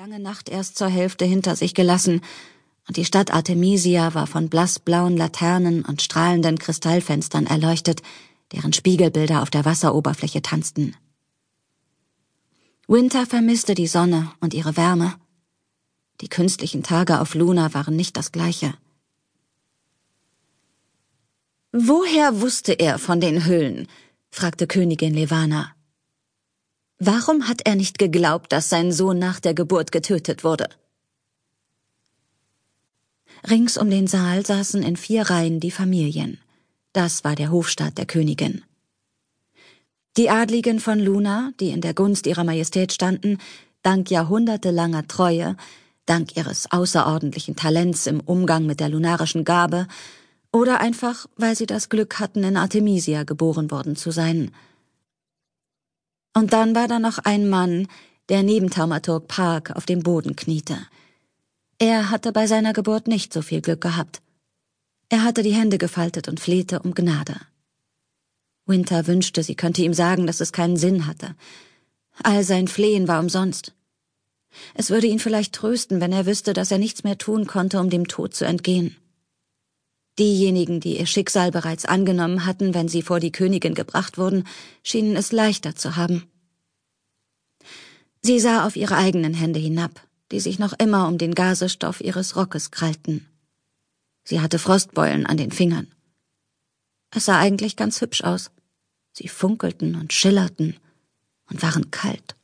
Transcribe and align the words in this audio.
lange 0.00 0.18
Nacht 0.18 0.48
erst 0.48 0.78
zur 0.78 0.88
Hälfte 0.88 1.26
hinter 1.26 1.56
sich 1.56 1.74
gelassen, 1.74 2.22
und 2.88 2.96
die 2.96 3.04
Stadt 3.04 3.34
Artemisia 3.34 4.14
war 4.14 4.26
von 4.26 4.48
blassblauen 4.48 5.14
Laternen 5.14 5.84
und 5.84 6.00
strahlenden 6.00 6.58
Kristallfenstern 6.58 7.44
erleuchtet, 7.44 8.00
deren 8.52 8.72
Spiegelbilder 8.72 9.42
auf 9.42 9.50
der 9.50 9.66
Wasseroberfläche 9.66 10.40
tanzten. 10.40 10.96
Winter 12.88 13.26
vermisste 13.26 13.74
die 13.74 13.86
Sonne 13.86 14.32
und 14.40 14.54
ihre 14.54 14.78
Wärme. 14.78 15.16
Die 16.22 16.28
künstlichen 16.28 16.82
Tage 16.82 17.20
auf 17.20 17.34
Luna 17.34 17.74
waren 17.74 17.94
nicht 17.94 18.16
das 18.16 18.32
gleiche. 18.32 18.72
Woher 21.72 22.40
wusste 22.40 22.72
er 22.72 22.98
von 22.98 23.20
den 23.20 23.44
Hüllen? 23.44 23.86
fragte 24.30 24.66
Königin 24.66 25.12
Levana. 25.12 25.74
Warum 27.02 27.48
hat 27.48 27.62
er 27.64 27.76
nicht 27.76 27.98
geglaubt, 27.98 28.52
dass 28.52 28.68
sein 28.68 28.92
Sohn 28.92 29.18
nach 29.18 29.40
der 29.40 29.54
Geburt 29.54 29.90
getötet 29.90 30.44
wurde? 30.44 30.68
Rings 33.48 33.78
um 33.78 33.88
den 33.88 34.06
Saal 34.06 34.44
saßen 34.44 34.82
in 34.82 34.98
vier 34.98 35.22
Reihen 35.22 35.60
die 35.60 35.70
Familien. 35.70 36.38
Das 36.92 37.24
war 37.24 37.36
der 37.36 37.50
Hofstaat 37.50 37.96
der 37.96 38.04
Königin. 38.04 38.64
Die 40.18 40.28
Adligen 40.28 40.78
von 40.78 40.98
Luna, 40.98 41.52
die 41.58 41.70
in 41.70 41.80
der 41.80 41.94
Gunst 41.94 42.26
ihrer 42.26 42.44
Majestät 42.44 42.92
standen, 42.92 43.38
dank 43.82 44.10
jahrhundertelanger 44.10 45.08
Treue, 45.08 45.56
dank 46.04 46.36
ihres 46.36 46.70
außerordentlichen 46.70 47.56
Talents 47.56 48.06
im 48.08 48.20
Umgang 48.20 48.66
mit 48.66 48.78
der 48.78 48.90
lunarischen 48.90 49.44
Gabe, 49.44 49.86
oder 50.52 50.80
einfach, 50.80 51.26
weil 51.36 51.56
sie 51.56 51.66
das 51.66 51.88
Glück 51.88 52.18
hatten, 52.18 52.44
in 52.44 52.58
Artemisia 52.58 53.22
geboren 53.22 53.70
worden 53.70 53.96
zu 53.96 54.10
sein– 54.10 54.50
und 56.40 56.54
dann 56.54 56.74
war 56.74 56.88
da 56.88 56.98
noch 56.98 57.18
ein 57.18 57.50
Mann, 57.50 57.86
der 58.30 58.42
neben 58.42 58.70
Taumaturg 58.70 59.28
Park 59.28 59.72
auf 59.76 59.84
dem 59.84 60.02
Boden 60.02 60.36
kniete. 60.36 60.78
Er 61.78 62.08
hatte 62.08 62.32
bei 62.32 62.46
seiner 62.46 62.72
Geburt 62.72 63.08
nicht 63.08 63.34
so 63.34 63.42
viel 63.42 63.60
Glück 63.60 63.82
gehabt. 63.82 64.22
Er 65.10 65.22
hatte 65.22 65.42
die 65.42 65.52
Hände 65.52 65.76
gefaltet 65.76 66.28
und 66.28 66.40
flehte 66.40 66.80
um 66.80 66.94
Gnade. 66.94 67.36
Winter 68.64 69.06
wünschte, 69.06 69.42
sie 69.42 69.54
könnte 69.54 69.82
ihm 69.82 69.92
sagen, 69.92 70.26
dass 70.26 70.40
es 70.40 70.50
keinen 70.50 70.78
Sinn 70.78 71.06
hatte. 71.06 71.34
All 72.22 72.42
sein 72.42 72.68
Flehen 72.68 73.06
war 73.06 73.20
umsonst. 73.20 73.74
Es 74.72 74.88
würde 74.88 75.08
ihn 75.08 75.18
vielleicht 75.18 75.52
trösten, 75.52 76.00
wenn 76.00 76.12
er 76.12 76.24
wüsste, 76.24 76.54
dass 76.54 76.70
er 76.70 76.78
nichts 76.78 77.04
mehr 77.04 77.18
tun 77.18 77.46
konnte, 77.46 77.78
um 77.80 77.90
dem 77.90 78.08
Tod 78.08 78.34
zu 78.34 78.46
entgehen. 78.46 78.96
Diejenigen, 80.20 80.80
die 80.80 80.98
ihr 80.98 81.06
Schicksal 81.06 81.50
bereits 81.50 81.86
angenommen 81.86 82.44
hatten, 82.44 82.74
wenn 82.74 82.88
sie 82.88 83.00
vor 83.00 83.20
die 83.20 83.32
Königin 83.32 83.74
gebracht 83.74 84.18
wurden, 84.18 84.46
schienen 84.82 85.16
es 85.16 85.32
leichter 85.32 85.74
zu 85.74 85.96
haben. 85.96 86.30
Sie 88.20 88.38
sah 88.38 88.66
auf 88.66 88.76
ihre 88.76 88.96
eigenen 88.96 89.32
Hände 89.32 89.58
hinab, 89.58 90.06
die 90.30 90.40
sich 90.40 90.58
noch 90.58 90.74
immer 90.74 91.08
um 91.08 91.16
den 91.16 91.34
Gasestoff 91.34 92.02
ihres 92.02 92.36
Rockes 92.36 92.70
krallten. 92.70 93.26
Sie 94.22 94.42
hatte 94.42 94.58
Frostbeulen 94.58 95.24
an 95.24 95.38
den 95.38 95.52
Fingern. 95.52 95.88
Es 97.10 97.24
sah 97.24 97.38
eigentlich 97.38 97.76
ganz 97.76 98.02
hübsch 98.02 98.22
aus. 98.22 98.50
Sie 99.12 99.26
funkelten 99.26 99.94
und 99.94 100.12
schillerten 100.12 100.76
und 101.48 101.62
waren 101.62 101.90
kalt. 101.90 102.34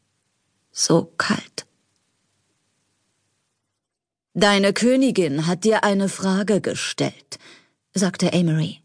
So 0.73 1.13
kalt. 1.19 1.67
Deine 4.33 4.73
Königin 4.73 5.47
hat 5.47 5.65
dir 5.65 5.85
eine 5.85 6.09
Frage 6.09 6.63
gestellt, 6.63 7.39
sagte 7.97 8.33
Amory. 8.33 8.81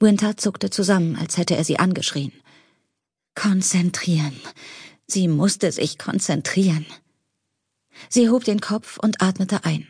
Winter 0.00 0.36
zuckte 0.36 0.70
zusammen, 0.70 1.16
als 1.16 1.36
hätte 1.36 1.56
er 1.56 1.64
sie 1.64 1.78
angeschrien. 1.78 2.32
Konzentrieren. 3.34 4.36
Sie 5.06 5.28
musste 5.28 5.72
sich 5.72 5.98
konzentrieren. 5.98 6.86
Sie 8.08 8.28
hob 8.28 8.44
den 8.44 8.60
Kopf 8.60 8.98
und 8.98 9.22
atmete 9.22 9.64
ein. 9.64 9.86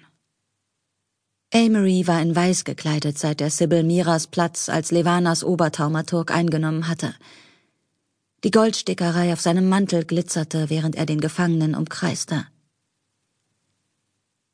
Amory 1.52 2.06
war 2.06 2.20
in 2.20 2.36
Weiß 2.36 2.64
gekleidet, 2.64 3.18
seit 3.18 3.40
er 3.40 3.50
Sibyl 3.50 3.82
Miras 3.82 4.26
Platz 4.26 4.68
als 4.68 4.90
Levanas 4.90 5.44
Obertaumaturg 5.44 6.30
eingenommen 6.30 6.88
hatte. 6.88 7.14
Die 8.44 8.50
Goldstickerei 8.50 9.32
auf 9.32 9.40
seinem 9.40 9.68
Mantel 9.68 10.04
glitzerte, 10.04 10.70
während 10.70 10.94
er 10.94 11.06
den 11.06 11.20
Gefangenen 11.20 11.74
umkreiste. 11.74 12.46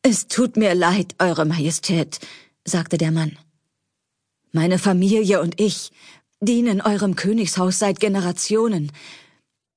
Es 0.03 0.29
tut 0.29 0.57
mir 0.57 0.75
leid, 0.75 1.15
Eure 1.19 1.45
Majestät, 1.45 2.21
sagte 2.65 2.99
der 2.99 3.13
Mann. 3.13 3.39
Meine 4.53 4.79
Familie 4.79 5.41
und 5.41 5.61
ich 5.61 5.91
dienen 6.41 6.81
eurem 6.81 7.17
Königshaus 7.17 7.79
seit 7.79 8.01
Generationen. 8.01 8.93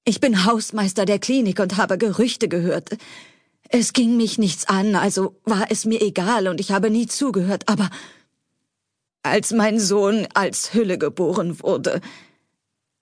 Ich 0.03 0.19
bin 0.19 0.45
Hausmeister 0.45 1.05
der 1.05 1.19
Klinik 1.19 1.59
und 1.59 1.77
habe 1.77 1.97
Gerüchte 1.97 2.47
gehört. 2.47 2.97
Es 3.69 3.93
ging 3.93 4.15
mich 4.15 4.37
nichts 4.37 4.65
an, 4.67 4.95
also 4.95 5.35
war 5.43 5.69
es 5.69 5.85
mir 5.85 6.01
egal 6.01 6.47
und 6.47 6.59
ich 6.59 6.71
habe 6.71 6.89
nie 6.89 7.07
zugehört, 7.07 7.67
aber 7.67 7.89
als 9.23 9.51
mein 9.51 9.79
Sohn 9.79 10.27
als 10.33 10.73
Hülle 10.73 10.97
geboren 10.97 11.61
wurde, 11.61 12.01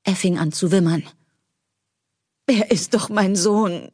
er 0.04 0.16
fing 0.16 0.40
an 0.40 0.52
zu 0.52 0.72
wimmern. 0.72 1.04
Er 2.48 2.72
ist 2.72 2.94
doch 2.94 3.10
mein 3.10 3.36
Sohn. 3.36 3.90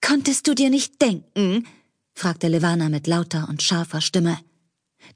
Konntest 0.00 0.46
du 0.46 0.54
dir 0.54 0.70
nicht 0.70 1.00
denken, 1.00 1.66
fragte 2.14 2.48
Levana 2.48 2.88
mit 2.88 3.06
lauter 3.06 3.48
und 3.48 3.62
scharfer 3.62 4.00
Stimme, 4.00 4.38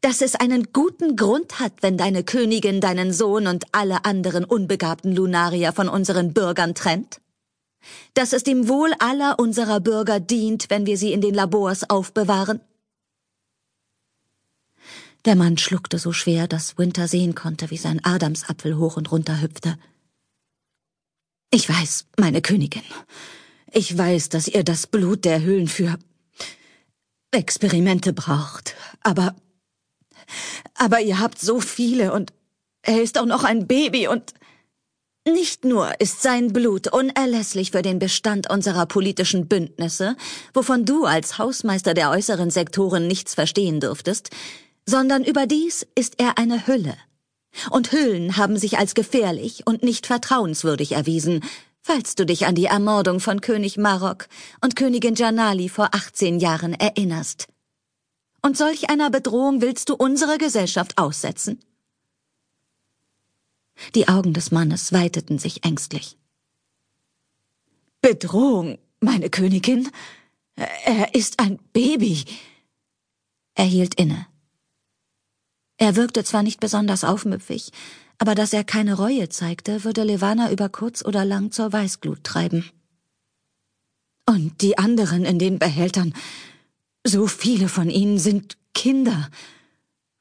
dass 0.01 0.21
es 0.21 0.35
einen 0.35 0.73
guten 0.73 1.17
Grund 1.17 1.61
hat, 1.61 1.73
wenn 1.81 1.97
deine 1.97 2.25
Königin 2.25 2.81
deinen 2.81 3.13
Sohn 3.13 3.47
und 3.47 3.65
alle 3.73 4.05
anderen 4.05 4.45
unbegabten 4.45 5.15
Lunarier 5.15 5.73
von 5.73 5.89
unseren 5.89 6.35
Bürgern 6.35 6.75
trennt? 6.75 7.21
Dass 8.15 8.33
es 8.33 8.43
dem 8.43 8.69
Wohl 8.69 8.93
aller 8.99 9.39
unserer 9.39 9.81
Bürger 9.81 10.21
dient, 10.21 10.69
wenn 10.69 10.85
wir 10.85 10.99
sie 10.99 11.13
in 11.13 11.21
den 11.21 11.35
Labors 11.35 11.89
aufbewahren? 11.89 12.61
Der 15.25 15.37
Mann 15.37 15.59
schluckte 15.59 15.99
so 15.99 16.13
schwer, 16.13 16.49
dass 16.49 16.79
Winter 16.79 17.09
sehen 17.09 17.35
konnte, 17.35 17.71
wie 17.71 17.77
sein 17.77 18.05
Adamsapfel 18.05 18.77
hoch 18.77 18.97
und 18.97 19.11
runter 19.11 19.41
hüpfte. 19.41 19.77
Ich 21.51 21.69
weiß, 21.69 22.07
meine 22.19 22.43
Königin. 22.43 22.83
Ich 23.73 23.97
weiß, 23.97 24.29
dass 24.29 24.49
ihr 24.49 24.65
das 24.65 24.87
Blut 24.87 25.25
der 25.25 25.43
Höhlen 25.43 25.69
für 25.69 25.99
Experimente 27.31 28.13
braucht. 28.13 28.75
Aber. 29.03 29.35
Aber 30.75 31.01
ihr 31.01 31.21
habt 31.21 31.41
so 31.41 31.61
viele 31.61 32.13
und 32.13 32.33
er 32.83 33.03
ist 33.03 33.19
auch 33.19 33.27
noch 33.27 33.45
ein 33.45 33.67
Baby 33.67 34.09
und. 34.09 34.35
Nicht 35.27 35.67
nur 35.67 36.01
ist 36.01 36.23
sein 36.23 36.55
Blut 36.55 36.91
unerlässlich 36.91 37.73
für 37.73 37.83
den 37.83 37.99
Bestand 37.99 38.49
unserer 38.49 38.87
politischen 38.87 39.47
Bündnisse, 39.47 40.17
wovon 40.55 40.87
du 40.87 41.05
als 41.05 41.37
Hausmeister 41.37 41.93
der 41.93 42.11
äußeren 42.11 42.49
Sektoren 42.49 43.07
nichts 43.07 43.35
verstehen 43.35 43.79
dürftest, 43.79 44.31
sondern 44.87 45.25
überdies 45.25 45.87
ist 45.95 46.15
er 46.19 46.39
eine 46.39 46.67
Hülle. 46.67 46.97
Und 47.71 47.93
Hüllen 47.93 48.39
haben 48.39 48.57
sich 48.57 48.79
als 48.79 48.95
gefährlich 48.95 49.67
und 49.67 49.83
nicht 49.83 50.07
vertrauenswürdig 50.07 50.93
erwiesen, 50.93 51.45
falls 51.81 52.15
du 52.15 52.27
dich 52.27 52.47
an 52.47 52.55
die 52.55 52.67
Ermordung 52.67 53.21
von 53.21 53.41
König 53.41 53.77
Marok 53.77 54.29
und 54.61 54.77
Königin 54.77 55.15
Janali 55.15 55.69
vor 55.69 55.95
18 55.95 56.39
Jahren 56.39 56.75
erinnerst. 56.75 57.49
Und 58.43 58.57
solch 58.57 58.91
einer 58.91 59.11
Bedrohung 59.11 59.61
willst 59.61 59.89
du 59.89 59.95
unsere 59.95 60.39
Gesellschaft 60.39 60.99
aussetzen? 60.99 61.61
Die 63.95 64.09
Augen 64.09 64.33
des 64.33 64.51
Mannes 64.51 64.93
weiteten 64.93 65.39
sich 65.39 65.65
ängstlich. 65.65 66.17
Bedrohung, 68.01 68.79
meine 69.01 69.31
Königin? 69.31 69.91
Er 70.57 71.15
ist 71.15 71.41
ein 71.41 71.59
Baby. 71.73 72.25
Er 73.55 73.65
hielt 73.65 73.95
inne. 73.95 74.27
Er 75.77 75.95
wirkte 75.95 76.25
zwar 76.25 76.43
nicht 76.43 76.59
besonders 76.59 77.05
aufmüpfig, 77.05 77.71
aber 78.19 78.35
dass 78.35 78.53
er 78.53 78.65
keine 78.65 78.95
Reue 78.95 79.29
zeigte, 79.29 79.85
würde 79.85 80.03
Levana 80.03 80.51
über 80.51 80.69
kurz 80.69 81.05
oder 81.05 81.25
lang 81.25 81.53
zur 81.53 81.73
Weißglut 81.73 82.25
treiben. 82.25 82.69
Und 84.27 84.61
die 84.61 84.77
anderen 84.77 85.25
in 85.25 85.39
den 85.39 85.59
Behältern, 85.59 86.13
so 87.05 87.27
viele 87.27 87.69
von 87.69 87.89
ihnen 87.89 88.19
sind 88.19 88.59
Kinder, 88.75 89.31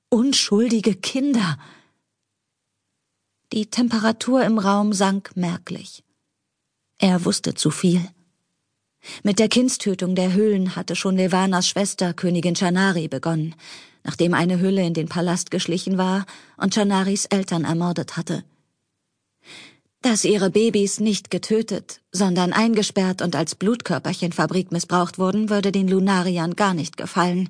unschuldige 0.10 0.96
Kinder. 0.96 1.58
Die 3.52 3.66
Temperatur 3.66 4.44
im 4.44 4.60
Raum 4.60 4.94
sank 4.94 5.36
merklich. 5.36 6.04
Er 7.00 7.26
wusste 7.26 7.54
zu 7.54 7.72
viel. 7.72 8.02
Mit 9.24 9.40
der 9.40 9.50
Kindstötung 9.50 10.16
der 10.16 10.34
Höhlen 10.34 10.76
hatte 10.76 10.96
schon 10.96 11.18
Levanas 11.18 11.68
Schwester 11.68 12.14
Königin 12.14 12.56
Chanari 12.56 13.08
begonnen, 13.08 13.56
nachdem 14.08 14.34
eine 14.34 14.60
Hülle 14.62 14.84
in 14.84 14.94
den 14.94 15.10
Palast 15.10 15.52
geschlichen 15.52 15.98
war 15.98 16.26
und 16.56 16.74
Chanaris 16.74 17.26
Eltern 17.26 17.66
ermordet 17.66 18.16
hatte. 18.16 18.44
Dass 20.02 20.24
ihre 20.24 20.50
Babys 20.50 21.02
nicht 21.02 21.30
getötet, 21.30 22.02
sondern 22.14 22.54
eingesperrt 22.54 23.22
und 23.22 23.36
als 23.36 23.56
Blutkörperchenfabrik 23.56 24.72
missbraucht 24.72 25.20
wurden, 25.20 25.50
würde 25.50 25.74
den 25.74 25.90
Lunariern 25.90 26.56
gar 26.56 26.74
nicht 26.74 26.96
gefallen. 26.96 27.50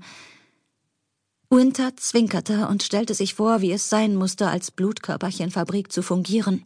Winter 1.52 1.96
zwinkerte 1.96 2.68
und 2.68 2.82
stellte 2.82 3.14
sich 3.14 3.36
vor, 3.36 3.62
wie 3.62 3.72
es 3.72 3.90
sein 3.90 4.16
musste, 4.16 4.48
als 4.48 4.72
Blutkörperchenfabrik 4.72 5.92
zu 5.92 6.02
fungieren. 6.02 6.66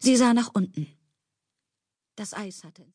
Sie 0.00 0.16
sah 0.16 0.34
nach 0.34 0.50
unten. 0.52 0.86
Das 2.16 2.34
Eis 2.34 2.64
hatte 2.64 2.84